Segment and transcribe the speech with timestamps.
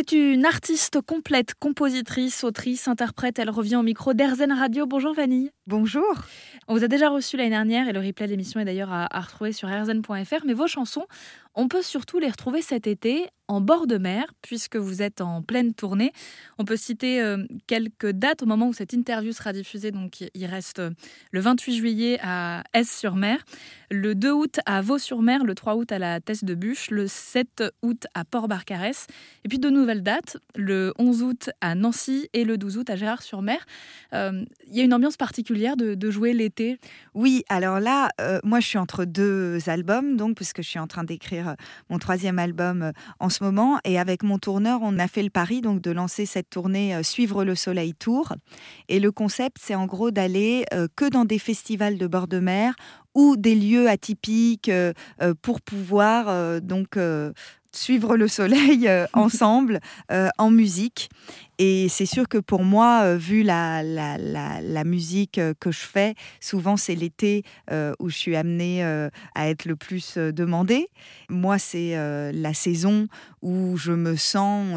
[0.00, 3.40] C'est une artiste complète, compositrice, autrice, interprète.
[3.40, 4.86] Elle revient au micro d'Erzen Radio.
[4.86, 5.50] Bonjour Vanille.
[5.66, 6.14] Bonjour.
[6.68, 9.08] On vous a déjà reçu l'année dernière et le replay de l'émission est d'ailleurs à,
[9.10, 10.44] à retrouver sur erzen.fr.
[10.46, 11.06] Mais vos chansons,
[11.58, 15.42] on peut surtout les retrouver cet été en bord de mer, puisque vous êtes en
[15.42, 16.12] pleine tournée.
[16.58, 19.90] On peut citer euh, quelques dates au moment où cette interview sera diffusée.
[19.90, 20.90] Donc, il reste euh,
[21.32, 23.42] le 28 juillet à S-sur-Mer,
[23.90, 27.64] le 2 août à Vaux-sur-Mer, le 3 août à la Teste de Bûche, le 7
[27.82, 29.06] août à Port-Barcarès,
[29.44, 32.96] et puis de nouvelles dates, le 11 août à Nancy et le 12 août à
[32.96, 33.64] Gérard-sur-Mer.
[34.12, 36.78] Euh, il y a une ambiance particulière de, jouer l'été?
[37.14, 38.08] Oui, alors là,
[38.44, 41.47] moi, je suis entre deux albums, donc, puisque je suis en train d'écrire
[41.90, 43.78] mon troisième album en ce moment.
[43.84, 47.02] Et avec mon tourneur, on a fait le pari donc de lancer cette tournée euh,
[47.02, 48.34] Suivre le Soleil Tour.
[48.88, 52.38] Et le concept, c'est en gros d'aller euh, que dans des festivals de bord de
[52.38, 52.74] mer
[53.14, 54.92] ou des lieux atypiques euh,
[55.42, 56.98] pour pouvoir donc
[57.72, 59.80] suivre le soleil ensemble
[60.38, 61.08] en musique.
[61.60, 65.80] Et c'est sûr que pour moi, euh, vu la, la, la, musique euh, que je
[65.80, 67.42] fais, souvent c'est l'été
[67.72, 68.84] euh, où je suis amenée
[69.34, 70.88] à être le plus demandée.
[71.28, 71.96] Moi, c'est
[72.32, 73.08] la saison
[73.42, 74.76] où je me sens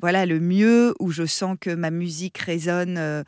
[0.00, 3.24] voilà le mieux, où je sens que ma musique résonne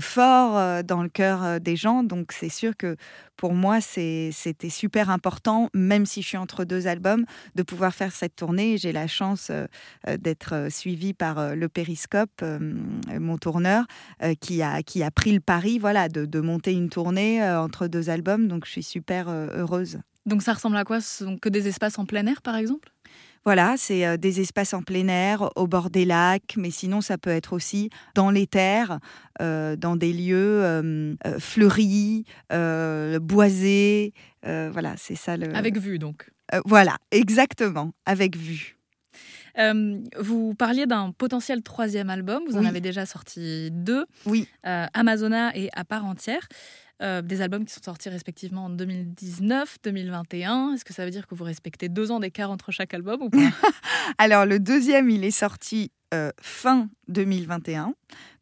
[0.00, 2.02] fort dans le cœur des gens.
[2.02, 2.96] Donc c'est sûr que
[3.36, 8.12] pour moi, c'était super important, même si je suis entre deux albums, de pouvoir faire
[8.12, 8.78] cette tournée.
[8.78, 9.50] J'ai la chance
[10.06, 12.42] d'être suivie par le Périscope
[13.20, 13.84] mon tourneur,
[14.22, 17.86] euh, qui, a, qui a pris le pari voilà, de, monter une tournée euh, entre
[17.86, 18.48] deux albums.
[18.48, 19.98] Donc je suis super heureuse.
[20.26, 20.98] Donc ça ressemble à quoi?
[21.40, 22.90] Que des espaces en plein air, par exemple?
[23.44, 27.30] Voilà, c'est des espaces en plein air, au bord des lacs, mais sinon ça peut
[27.30, 28.98] être aussi dans les terres,
[29.38, 34.14] dans des lieux fleuris, boisés.
[34.42, 35.54] voilà, c'est ça le.
[35.54, 36.28] Avec vue donc?
[36.64, 38.75] voilà, exactement, avec vue.
[39.58, 42.42] Euh, vous parliez d'un potentiel troisième album.
[42.48, 44.06] Vous en avez déjà sorti deux.
[44.26, 44.48] Oui.
[44.66, 46.46] Euh, Amazona et À part entière.
[47.02, 50.72] Euh, des albums qui sont sortis respectivement en 2019, 2021.
[50.72, 53.28] Est-ce que ça veut dire que vous respectez deux ans d'écart entre chaque album ou
[53.28, 53.38] pas?
[54.18, 55.92] Alors le deuxième, il est sorti
[56.40, 57.92] fin 2021.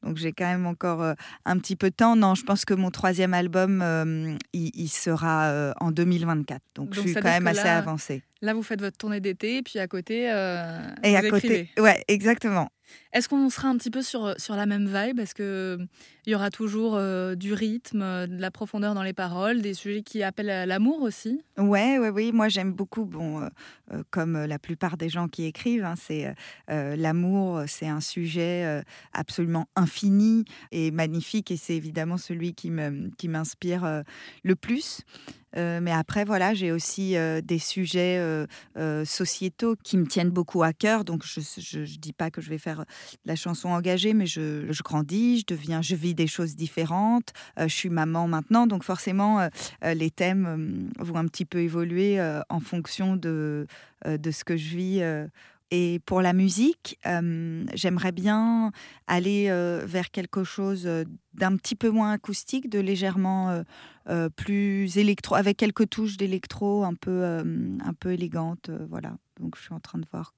[0.05, 1.03] Donc j'ai quand même encore
[1.45, 2.15] un petit peu de temps.
[2.15, 6.63] Non, je pense que mon troisième album, il, sera en 2024.
[6.77, 8.23] Donc, je suis quand même assez avancée.
[8.45, 12.69] Là, vous faites votre tournée d'été, puis à côté, euh, et à côté, ouais, exactement.
[13.15, 15.21] Est-ce qu'on sera un petit peu sur, sur la même vibe?
[15.21, 15.87] Est-ce qu'il
[16.27, 20.03] y aura toujours euh, du rythme, euh, de la profondeur dans les paroles, des sujets
[20.03, 21.41] qui appellent l'amour aussi?
[21.57, 22.33] Ouais, ouais, oui.
[22.33, 23.49] Moi, j'aime beaucoup, bon,
[24.11, 26.35] comme la plupart des gens qui écrivent, hein, c'est
[26.69, 28.83] l'amour, c'est un sujet
[29.13, 35.05] absolument infini et magnifique, et c'est évidemment celui qui m'inspire qui le plus.
[35.57, 38.19] Euh, mais après, voilà, j'ai aussi euh, des sujets
[38.77, 41.05] euh, sociétaux qui me tiennent beaucoup à cœur.
[41.05, 42.85] Donc, je ne dis pas que je vais faire
[43.25, 47.33] la chanson engagée, mais je, je, grandis, je deviens, je vis des choses différentes.
[47.59, 49.49] je suis maman maintenant, donc forcément,
[49.83, 53.67] les thèmes vont un petit peu évoluer en fonction de,
[54.07, 55.29] de ce que je vis
[55.77, 58.71] et pour la musique, euh, j'aimerais bien
[59.09, 63.65] aller euh, vers quelque chose euh, d'un petit peu moins acoustique, de légèrement
[64.37, 68.71] plus électro, avec quelques touches d'électro un peu, un peu élégantes.
[68.89, 69.17] voilà.
[69.41, 70.33] Donc je suis en train de voir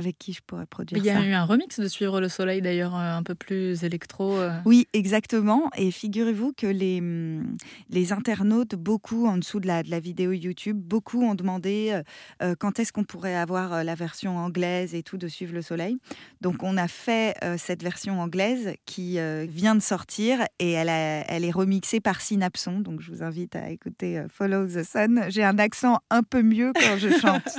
[0.00, 2.62] avec qui je pourrais produire Il y a eu un remix de Suivre le Soleil
[2.62, 4.38] d'ailleurs, euh, un peu plus électro.
[4.38, 4.50] Euh.
[4.64, 5.70] Oui, exactement.
[5.76, 7.56] Et figurez-vous que les, mm,
[7.90, 12.00] les internautes, beaucoup en dessous de la, de la vidéo YouTube, beaucoup ont demandé
[12.42, 15.98] euh, quand est-ce qu'on pourrait avoir la version anglaise et tout de Suivre le Soleil.
[16.40, 19.18] Donc on a fait cette version anglaise qui
[19.48, 22.80] vient de sortir et elle, elle est remixée par Synapson.
[22.80, 25.24] Donc je vous invite à écouter Follow the Sun.
[25.28, 27.58] J'ai un accent un peu mieux quand je chante.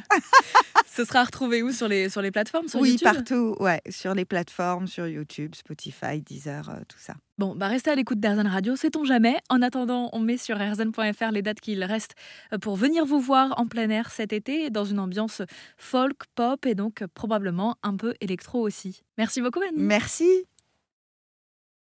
[0.94, 1.72] Ce sera retrouvé où?
[1.72, 2.68] Sur les, sur les plateformes?
[2.68, 7.14] Sur Oui, partout, ouais, sur les plateformes, sur YouTube, Spotify, Deezer, euh, tout ça.
[7.38, 9.38] Bon, bah restez à l'écoute d'Airzen Radio, sait-on jamais?
[9.50, 12.16] En attendant, on met sur airzen.fr les dates qu'il reste
[12.52, 15.42] euh, pour venir vous voir en plein air cet été, dans une ambiance
[15.78, 19.02] folk, pop et donc probablement un peu électro aussi.
[19.18, 19.78] Merci beaucoup, Vanny.
[19.78, 20.46] Merci.